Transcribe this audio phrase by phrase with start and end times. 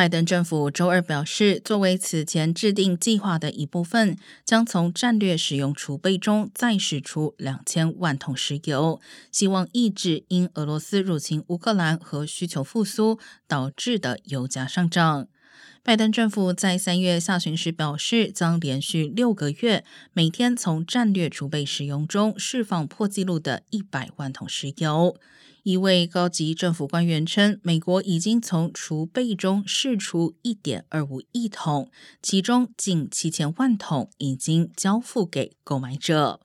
[0.00, 4.16] 拜登政府周二表示，作为此前制定计划的一部分，
[4.46, 8.98] 将从战略使用储备中再使出两千万桶石油，
[9.30, 15.28] 希望抑制因俄罗斯入侵乌克兰和需求复苏导致的油价上涨。
[15.82, 25.16] 拜登政府在三月下旬时表示，将连续六个月每天从战略储备使用中释放破纪录的一百万桶石油。
[25.62, 31.90] 一位高级政府官员称，美国已经从储备中释出一点二五亿桶，
[32.22, 36.40] 其中近七千万桶已经交付给购买者。